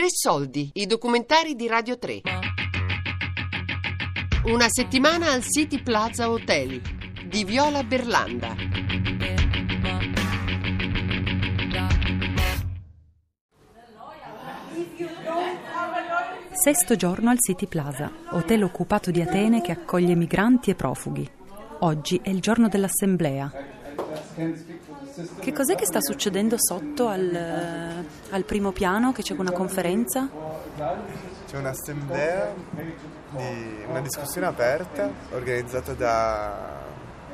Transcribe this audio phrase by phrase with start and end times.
[0.00, 2.22] Tre soldi, i documentari di Radio 3.
[4.44, 6.80] Una settimana al City Plaza Hotel
[7.26, 8.56] di Viola Berlanda.
[16.52, 21.30] Sesto giorno al City Plaza, hotel occupato di Atene che accoglie migranti e profughi.
[21.80, 23.69] Oggi è il giorno dell'assemblea.
[25.40, 29.12] Che cos'è che sta succedendo sotto al, al primo piano?
[29.12, 30.28] Che c'è una conferenza?
[31.46, 32.54] C'è un'assemblea,
[33.30, 36.78] di, una discussione aperta organizzata da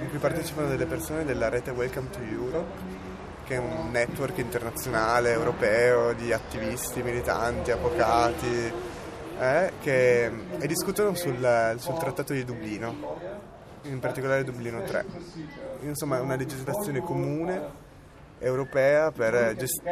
[0.00, 3.04] in cui partecipano delle persone della rete Welcome to Europe
[3.46, 8.72] che è un network internazionale europeo di attivisti, militanti, avvocati,
[9.38, 10.24] eh, che,
[10.58, 13.54] e discutono sul, sul Trattato di Dublino,
[13.88, 15.04] in particolare Dublino 3.
[15.82, 17.84] Insomma, è una legislazione comune
[18.38, 19.10] europea
[19.54, 19.82] gest-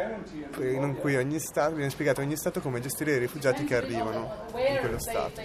[0.59, 4.45] in cui ogni Stato, viene spiegato a ogni Stato come gestire i rifugiati che arrivano
[4.55, 5.41] in quello Stato.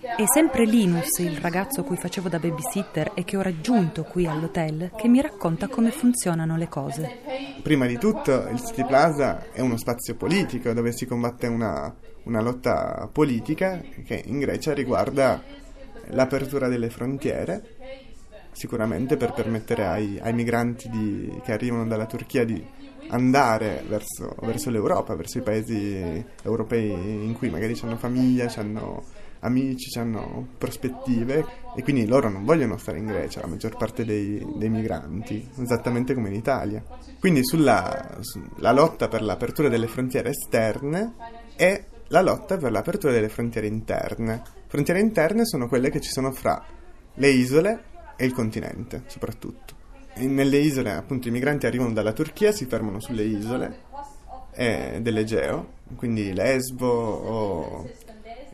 [0.00, 4.26] È sempre Linus, il ragazzo a cui facevo da babysitter e che ho raggiunto qui
[4.26, 7.18] all'hotel, che mi racconta come funzionano le cose.
[7.62, 11.94] Prima di tutto il City Plaza è uno spazio politico dove si combatte una,
[12.24, 15.42] una lotta politica che in Grecia riguarda
[16.12, 17.76] l'apertura delle frontiere,
[18.52, 22.62] sicuramente per permettere ai, ai migranti di, che arrivano dalla Turchia di
[23.08, 29.02] andare verso, verso, l'Europa, verso i paesi europei in cui magari hanno famiglia, hanno
[29.40, 31.44] amici, hanno prospettive
[31.74, 36.14] e quindi loro non vogliono stare in Grecia, la maggior parte dei, dei migranti, esattamente
[36.14, 36.82] come in Italia.
[37.18, 41.14] Quindi sulla, sulla lotta per l'apertura delle frontiere esterne
[41.56, 44.42] è la lotta per l'apertura delle frontiere interne.
[44.66, 46.62] Frontiere interne sono quelle che ci sono fra
[47.14, 47.84] le isole
[48.16, 49.74] e il continente, soprattutto.
[50.14, 53.78] E nelle isole, appunto, i migranti arrivano dalla Turchia, si fermano sulle isole
[54.52, 57.88] eh, dell'Egeo, quindi Lesbo o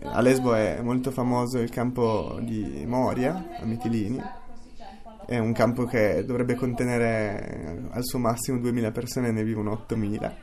[0.03, 4.23] a Lesbo è molto famoso il campo di Moria, a Mitilini.
[5.27, 10.37] È un campo che dovrebbe contenere al suo massimo 2000 persone, ne vivono 8000.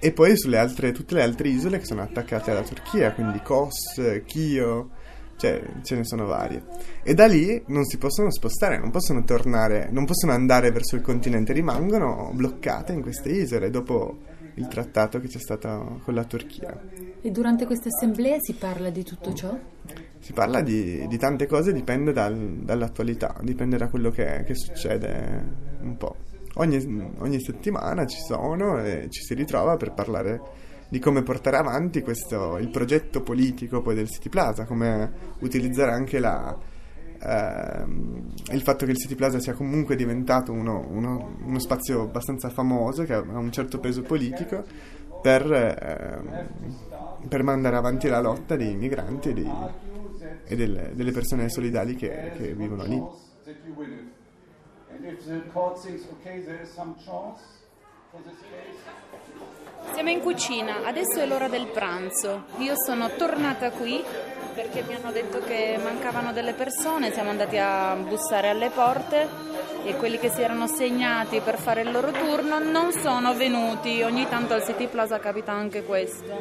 [0.00, 4.22] E poi sulle altre, tutte le altre isole che sono attaccate alla Turchia, quindi Kos,
[4.26, 4.90] Chio,
[5.36, 6.64] cioè ce ne sono varie.
[7.02, 11.02] E da lì non si possono spostare, non possono tornare, non possono andare verso il
[11.02, 14.18] continente, rimangono bloccate in queste isole dopo
[14.54, 16.80] il trattato che c'è stato con la Turchia.
[17.20, 19.56] E durante questa assemblea si parla di tutto ciò?
[20.18, 25.44] Si parla di, di tante cose, dipende dal, dall'attualità, dipende da quello che, che succede
[25.80, 26.16] un po'.
[26.60, 30.40] Ogni, ogni, settimana ci sono e ci si ritrova per parlare
[30.88, 36.18] di come portare avanti questo, il progetto politico poi del City Plaza, come utilizzare anche
[36.18, 36.56] la,
[37.20, 42.48] ehm, il fatto che il City Plaza sia comunque diventato uno, uno, uno, spazio abbastanza
[42.48, 44.64] famoso, che ha un certo peso politico,
[45.22, 49.52] per, ehm, per mandare avanti la lotta dei migranti e, dei,
[50.44, 53.02] e delle, delle, persone solidali che, che vivono lì.
[59.92, 62.44] Siamo in cucina, adesso è l'ora del pranzo.
[62.58, 64.02] Io sono tornata qui
[64.54, 69.28] perché mi hanno detto che mancavano delle persone, siamo andati a bussare alle porte
[69.84, 74.02] e quelli che si erano segnati per fare il loro turno non sono venuti.
[74.02, 76.40] Ogni tanto al City Plaza capita anche questo.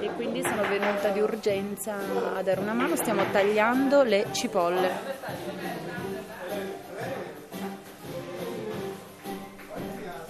[0.00, 1.96] E quindi sono venuta di urgenza
[2.34, 5.79] a dare una mano, stiamo tagliando le cipolle.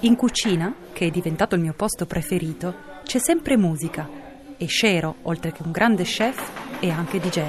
[0.02, 2.74] In cucina, che è diventato il mio posto preferito,
[3.04, 4.08] c'è sempre musica
[4.56, 6.38] e Shero, oltre che un grande chef,
[6.80, 7.44] e anche DJ.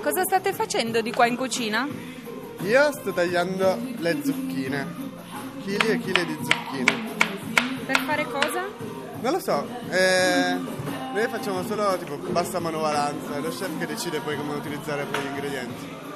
[0.00, 1.86] Cosa state facendo di qua in cucina?
[2.60, 4.86] Io sto tagliando le zucchine,
[5.64, 7.08] chili e chili di zucchine.
[7.84, 8.68] Per fare cosa?
[9.20, 10.56] Non lo so, eh,
[11.12, 15.20] noi facciamo solo tipo bassa manovalanza, è lo chef che decide poi come utilizzare poi
[15.20, 16.09] gli ingredienti.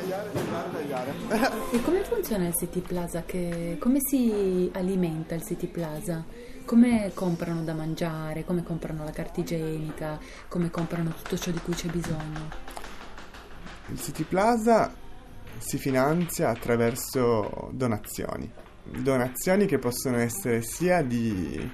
[0.00, 1.52] Tagliare, tagliare, tagliare.
[1.72, 3.22] e come funziona il City Plaza?
[3.24, 6.24] Che, come si alimenta il City Plaza?
[6.70, 11.74] come comprano da mangiare, come comprano la carta igienica, come comprano tutto ciò di cui
[11.74, 12.48] c'è bisogno.
[13.88, 14.94] Il City Plaza
[15.58, 18.48] si finanzia attraverso donazioni.
[18.84, 21.68] Donazioni che possono essere sia di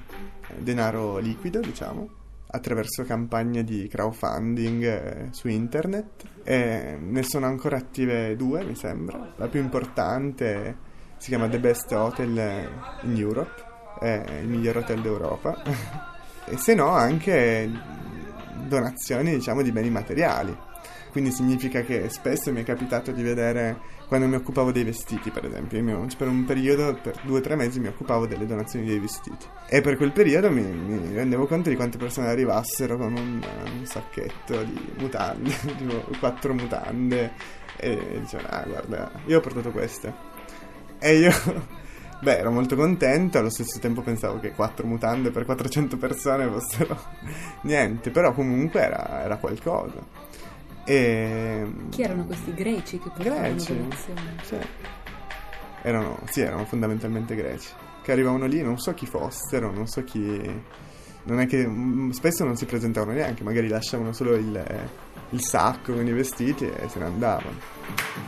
[0.57, 2.09] denaro liquido, diciamo,
[2.57, 6.25] attraverso campagne di crowdfunding eh, su internet.
[6.43, 9.35] E ne sono ancora attive due, mi sembra.
[9.37, 10.77] La più importante
[11.19, 12.69] si chiama The Best Hotel
[13.03, 15.63] in Europe è il miglior hotel d'Europa,
[16.45, 17.71] e se no anche
[18.67, 20.57] donazioni diciamo di beni materiali.
[21.11, 25.45] quindi significa che spesso mi è capitato di vedere quando mi occupavo dei vestiti, per
[25.45, 25.79] esempio.
[25.81, 29.47] Io per un periodo, per due o tre mesi, mi occupavo delle donazioni dei vestiti.
[29.69, 33.85] E per quel periodo mi, mi rendevo conto di quante persone arrivassero con un, un
[33.85, 37.33] sacchetto di mutande, tipo quattro mutande,
[37.77, 40.35] e dicevano, ah guarda, io ho portato queste.
[40.99, 41.33] E io
[42.19, 46.99] Beh, ero molto contento, allo stesso tempo pensavo che quattro mutande per 400 persone fossero
[47.63, 50.25] niente, però comunque era, era qualcosa.
[50.89, 51.67] E...
[51.91, 53.89] Chi erano questi greci che portavano Greci,
[54.43, 54.57] sì.
[55.83, 57.71] Erano, sì, erano fondamentalmente greci,
[58.03, 60.75] che arrivavano lì, non so chi fossero, non so chi...
[61.25, 64.89] Non è che mm, spesso non si presentavano neanche, magari lasciavano solo il,
[65.31, 68.25] il sacco con i vestiti e se ne andavano.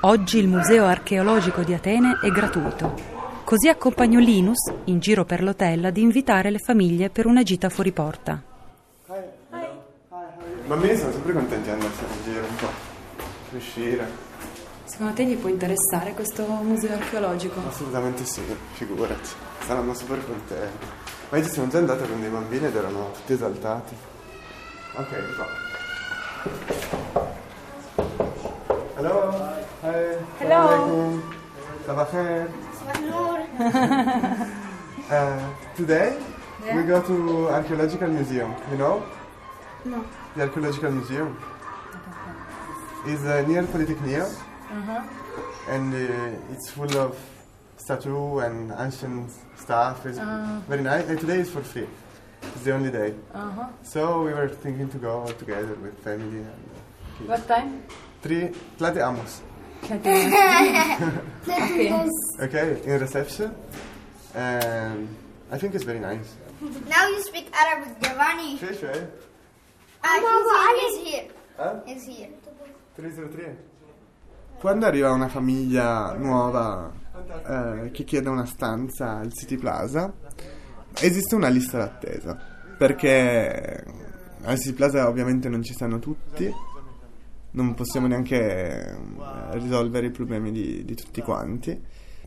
[0.00, 2.94] Oggi il Museo archeologico di Atene è gratuito.
[3.42, 7.90] Così accompagno Linus, in giro per l'hotel, ad invitare le famiglie per una gita fuori
[7.90, 8.40] porta.
[9.08, 14.08] I bambini sono sempre contenti di andarsene in giro un po', uscire.
[14.84, 17.60] Secondo te gli può interessare questo museo archeologico?
[17.66, 18.42] Assolutamente sì,
[18.74, 19.28] figurati.
[19.66, 20.86] Saranno super contenti.
[21.30, 23.96] Ma io ci sono già andata con dei bambini ed erano tutti esaltati.
[24.94, 25.63] Ok, va.
[29.94, 30.02] Hello.
[30.02, 30.18] Hi.
[30.42, 30.58] Hello.
[30.66, 31.22] Assalamualaikum.
[31.86, 32.50] Sabah khair.
[35.04, 35.36] Uh,
[35.76, 36.16] today
[36.64, 38.56] we go to archaeological museum.
[38.72, 39.04] You know?
[39.84, 40.00] No.
[40.34, 41.36] The archaeological museum
[43.06, 44.24] is uh, near Polytechnia,
[45.68, 47.12] and uh, it's full of
[47.76, 49.28] statue and ancient
[49.60, 50.08] stuff.
[50.08, 50.16] It's
[50.66, 51.04] very nice.
[51.06, 51.84] And today is for free.
[52.42, 53.12] It's the only day.
[53.30, 53.68] Uh-huh.
[53.84, 56.80] So we were thinking to go together with family and uh,
[57.20, 57.28] kids.
[57.28, 57.84] What time?
[58.24, 58.50] Three,
[58.80, 59.44] Plate Amos.
[62.40, 63.54] Okay, in reception.
[64.34, 65.08] And
[65.50, 66.36] I think it's very nice.
[66.88, 68.56] Now you speak Arabic, Giovanni.
[68.56, 69.10] Sure, sure.
[70.02, 71.28] Ah, he's, he's here.
[71.56, 71.80] Huh?
[71.86, 72.28] He's here.
[72.96, 73.56] 303.
[74.58, 76.90] Quando arriva una famiglia nuova
[77.46, 80.12] eh, che chiede una stanza al City Plaza,
[81.00, 82.38] esiste una lista d'attesa.
[82.78, 83.84] Perché
[84.44, 86.50] al City Plaza ovviamente non ci stanno tutti,
[87.54, 91.80] non possiamo neanche eh, risolvere i problemi di, di tutti quanti.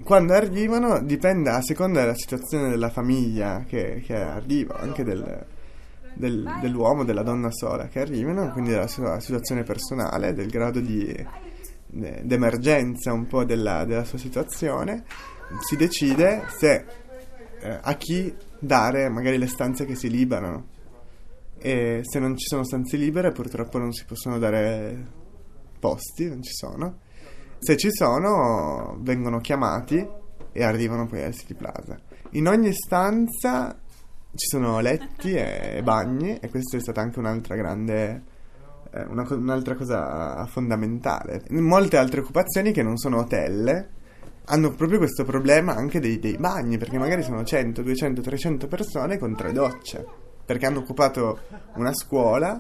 [0.04, 5.46] Quando arrivano dipende a seconda della situazione della famiglia che, che arriva, anche del,
[6.14, 11.46] del- dell'uomo, della donna sola che arrivano, quindi della sua situazione personale, del grado di
[11.90, 15.06] d'emergenza un po' della, della sua situazione,
[15.62, 16.86] si decide se
[17.62, 20.76] eh, a chi dare magari le stanze che si liberano.
[21.60, 25.06] E se non ci sono stanze libere, purtroppo non si possono dare
[25.80, 27.00] posti, non ci sono.
[27.60, 30.06] Se ci sono, vengono chiamati
[30.52, 32.00] e arrivano poi al City Plaza.
[32.32, 33.80] In ogni stanza
[34.34, 38.36] ci sono letti e bagni e questa è stata anche un'altra grande
[38.92, 41.44] eh, una un'altra cosa fondamentale.
[41.50, 43.96] Molte altre occupazioni che non sono hotel
[44.50, 49.18] hanno proprio questo problema anche dei, dei bagni, perché magari sono 100, 200, 300 persone
[49.18, 50.06] con tre docce,
[50.48, 51.40] perché hanno occupato
[51.76, 52.58] una scuola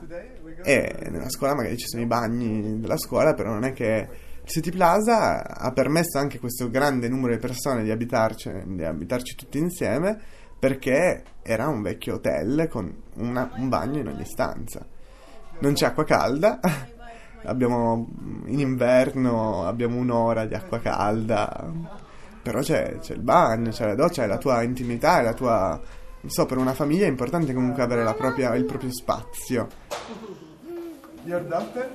[0.62, 4.10] e nella scuola magari ci sono i bagni della scuola, però non è che
[4.44, 9.58] City Plaza ha permesso anche questo grande numero di persone di abitarci, di abitarci tutti
[9.58, 10.20] insieme
[10.60, 14.86] perché era un vecchio hotel con una- un bagno in ogni stanza.
[15.60, 16.60] Non c'è acqua calda,
[17.46, 18.06] abbiamo
[18.48, 21.72] in inverno abbiamo un'ora di acqua calda,
[22.42, 25.82] però c'è, c'è il bagno, c'è la doccia, è la tua intimità, è la tua...
[26.22, 29.68] Non so, per una famiglia è importante comunque avere la propria- il proprio spazio.
[31.24, 31.90] Your daughter?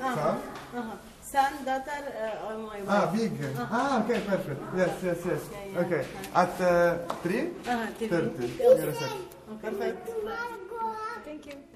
[1.22, 2.12] Son, daughter,
[2.44, 3.28] uh, or my Ah, wife.
[3.28, 3.56] big.
[3.56, 4.60] Ah, ok, perfect.
[4.74, 5.40] Yes, yes, yes.
[5.76, 6.04] Ok.
[6.32, 7.54] At uh, 3?
[7.64, 8.08] Uh-huh, TV.
[8.08, 8.56] 30.
[8.58, 9.10] You're a sec.
[9.60, 10.10] Perfect.
[11.24, 11.71] Thank you.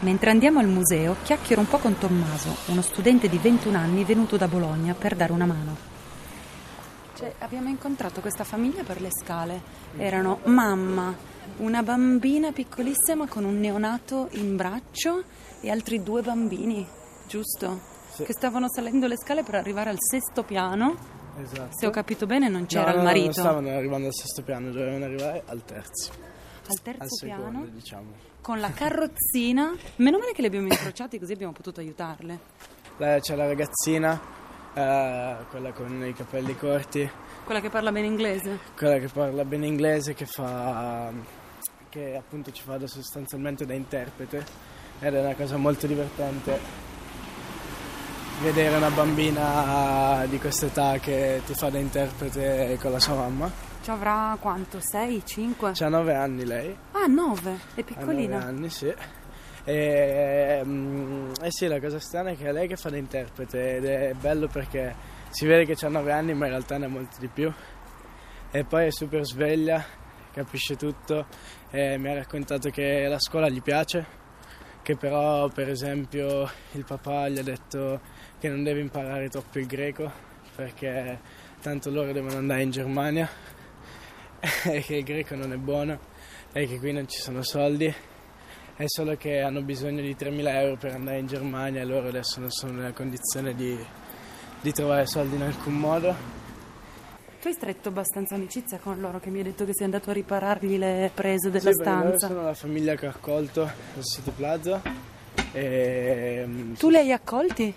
[0.00, 4.38] Mentre andiamo al museo, chiacchiero un po' con Tommaso, uno studente di 21 anni venuto
[4.38, 5.76] da Bologna per dare una mano.
[7.14, 9.60] Cioè, abbiamo incontrato questa famiglia per le scale.
[9.98, 11.14] Erano mamma,
[11.58, 15.24] una bambina piccolissima con un neonato in braccio
[15.60, 16.86] e altri due bambini,
[17.28, 17.80] giusto?
[18.16, 20.96] Che stavano salendo le scale per arrivare al sesto piano.
[21.38, 21.76] Esatto.
[21.76, 23.24] Se ho capito bene, non c'era No, il no, marito.
[23.26, 26.10] Non stavano arrivando al sesto piano, dovevano arrivare al terzo.
[26.68, 28.29] Al terzo al secondo, piano, diciamo.
[28.40, 29.74] Con la carrozzina.
[29.96, 32.38] Meno male che li abbiamo incrociati così abbiamo potuto aiutarle.
[32.98, 34.20] Là c'è la ragazzina,
[34.74, 37.10] eh, quella con i capelli corti,
[37.44, 38.58] Quella che parla bene inglese?
[38.76, 41.10] Quella che parla bene inglese, che fa...
[41.88, 44.44] che appunto ci fa da sostanzialmente da interprete
[45.00, 46.89] ed è una cosa molto divertente
[48.40, 53.50] vedere una bambina di questa età che ti fa da interprete con la sua mamma.
[53.82, 54.78] Ci avrà quanto?
[54.80, 55.72] 6, 5?
[55.74, 56.74] C'ha 9 anni lei.
[56.92, 58.38] Ah, 9, è piccolina.
[58.38, 58.94] 9 anni, sì.
[59.64, 63.76] E, mm, eh sì, la cosa strana è che è lei che fa da interprete
[63.76, 64.94] ed è bello perché
[65.28, 67.52] si vede che ha 9 anni ma in realtà ne ha molti di più.
[68.50, 69.84] E poi è super sveglia,
[70.32, 71.26] capisce tutto
[71.70, 74.06] e mi ha raccontato che la scuola gli piace,
[74.82, 78.00] che però per esempio il papà gli ha detto
[78.40, 80.10] che non deve imparare troppo il greco
[80.56, 81.18] perché
[81.60, 83.28] tanto loro devono andare in Germania
[84.64, 85.98] e che il greco non è buono
[86.52, 87.94] e che qui non ci sono soldi
[88.76, 92.40] è solo che hanno bisogno di 3.000 euro per andare in Germania e loro adesso
[92.40, 93.78] non sono nella condizione di,
[94.62, 96.14] di trovare soldi in alcun modo.
[97.42, 100.12] Tu hai stretto abbastanza amicizia con loro che mi hai detto che sei andato a
[100.14, 102.26] riparargli le prese della Sì, perché loro stanza.
[102.28, 104.80] sono la famiglia che ho accolto al City Plaza
[105.52, 107.74] e mm, Tu li hai accolti?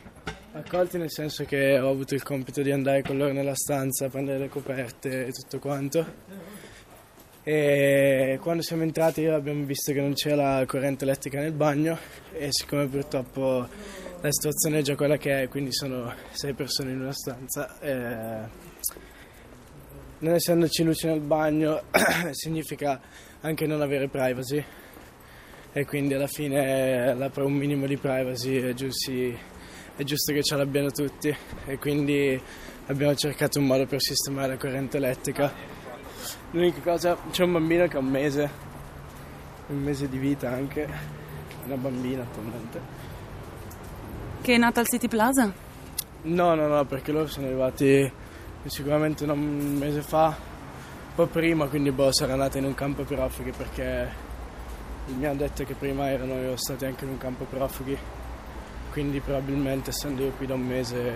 [0.54, 4.38] Accolti nel senso che ho avuto il compito di andare con loro nella stanza, prendere
[4.38, 6.52] le coperte e tutto quanto.
[7.44, 11.98] E quando siamo entrati abbiamo visto che non c'era la corrente elettrica nel bagno
[12.32, 13.68] e siccome purtroppo
[14.22, 18.48] la situazione è già quella che è, quindi sono sei persone in una stanza, eh,
[20.20, 21.82] non essendoci luce nel bagno
[22.32, 23.02] significa
[23.42, 24.64] anche non avere privacy
[25.74, 29.38] e quindi alla fine la- per un minimo di privacy è, giusti-
[29.96, 31.36] è giusto che ce l'abbiano tutti
[31.66, 32.42] e quindi
[32.88, 35.52] abbiamo cercato un modo per sistemare la corrente elettrica.
[36.52, 38.50] L'unica cosa, c'è un bambino che ha un mese,
[39.68, 40.88] un mese di vita anche,
[41.66, 42.82] una bambina attualmente.
[44.42, 45.54] Che è nata al City Plaza?
[46.24, 48.12] No, no, no, perché loro sono arrivati
[48.66, 53.52] sicuramente un mese fa, un po' prima, quindi boh, sarà nata in un campo profughi
[53.52, 54.10] perché
[55.18, 57.98] mi hanno detto che prima erano stati anche in un campo profughi,
[58.94, 61.12] quindi probabilmente essendo io qui da un mese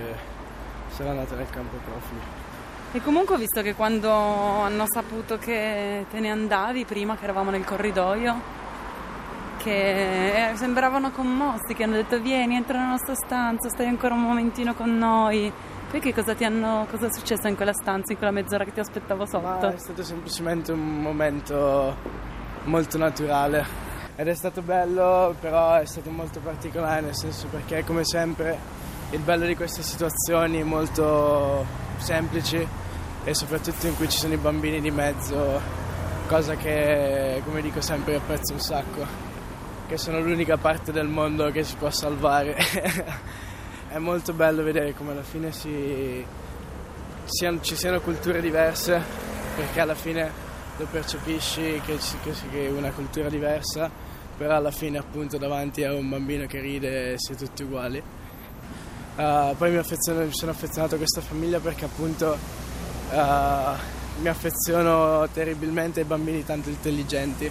[0.88, 2.46] sarà nata nel campo profughi.
[2.94, 7.52] E comunque ho visto che quando hanno saputo che te ne andavi, prima che eravamo
[7.52, 8.36] nel corridoio,
[9.58, 14.22] che eh, sembravano commossi, che hanno detto vieni, entra nella nostra stanza, stai ancora un
[14.22, 15.52] momentino con noi.
[15.92, 18.74] Poi che cosa ti hanno, cosa è successo in quella stanza, in quella mezz'ora che
[18.74, 19.68] ti aspettavo sotto?
[19.68, 21.96] è stato semplicemente un momento
[22.64, 23.87] molto naturale
[24.20, 28.58] ed è stato bello, però è stato molto particolare nel senso perché come sempre
[29.12, 31.64] il bello di queste situazioni molto
[31.98, 32.68] semplici
[33.24, 35.62] e soprattutto in cui ci sono i bambini di mezzo,
[36.28, 39.06] cosa che come dico sempre apprezzo un sacco,
[39.88, 42.56] che sono l'unica parte del mondo che si può salvare.
[43.88, 46.26] è molto bello vedere come alla fine si,
[47.26, 49.00] siano- ci siano culture diverse,
[49.56, 50.32] perché alla fine
[50.78, 54.07] lo percepisci che, che, che una cultura diversa,
[54.38, 58.02] però alla fine appunto davanti a un bambino che ride si è tutti uguali.
[59.16, 62.38] Uh, poi mi, mi sono affezionato a questa famiglia perché appunto
[63.10, 63.16] uh,
[64.22, 67.50] mi affeziono terribilmente ai bambini tanto intelligenti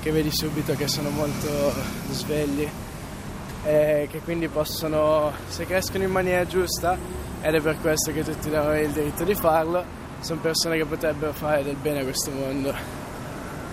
[0.00, 1.72] che vedi subito che sono molto
[2.10, 2.68] svegli
[3.64, 6.98] e che quindi possono, se crescono in maniera giusta,
[7.40, 9.84] ed è per questo che tutti devono avere il diritto di farlo,
[10.20, 13.01] sono persone che potrebbero fare del bene a questo mondo.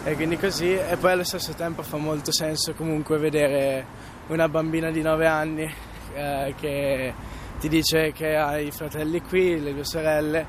[0.10, 3.86] E quindi così, e poi allo stesso tempo fa molto senso comunque vedere
[4.30, 5.72] una bambina di 9 anni
[6.16, 7.13] eh, che
[7.60, 10.44] ti dice che ha i fratelli qui, le due sorelle,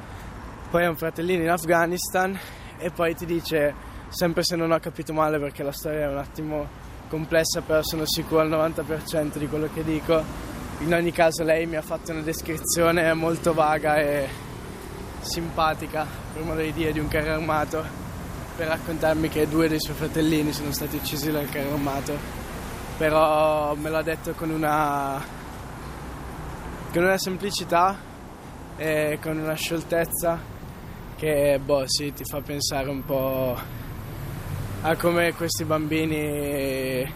[0.70, 2.40] poi ha un fratellino in Afghanistan
[2.78, 3.74] e poi ti dice,
[4.08, 6.66] sempre se non ho capito male perché la storia è un attimo
[7.10, 10.24] complessa, però sono sicuro al 90% di quello che dico,
[10.78, 14.26] in ogni caso lei mi ha fatto una descrizione molto vaga e
[15.20, 18.09] simpatica, per modo di dire, di un carro armato,
[18.56, 22.16] per raccontarmi che due dei suoi fratellini sono stati uccisi dal carro armato,
[22.98, 25.22] però me l'ha detto con una,
[26.92, 27.96] con una semplicità
[28.76, 30.38] e con una scioltezza
[31.16, 33.56] che boh, sì, ti fa pensare un po'
[34.82, 37.12] a come questi bambini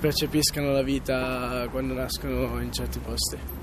[0.00, 3.61] percepiscano la vita quando nascono in certi posti.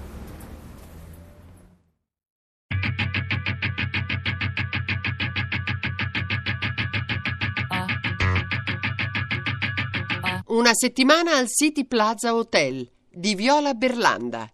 [10.59, 14.45] Una settimana al City Plaza Hotel di Viola Berlanda.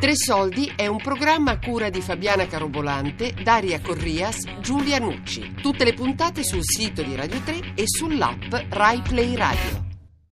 [0.00, 5.54] Tre soldi è un programma a cura di Fabiana Carobolante, Daria Corrias, Giulia Nucci.
[5.62, 9.87] Tutte le puntate sul sito di Radio 3 e sull'app Rai Play Radio.